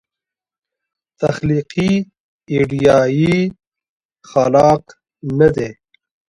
تخلیقي 1.19 1.91
ایډیا 2.53 2.97
یې 3.19 3.35
خلاق 4.29 4.83
نه 5.37 5.47
دی. 5.55 5.69